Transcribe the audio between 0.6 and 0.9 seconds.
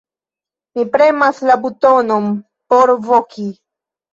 Mi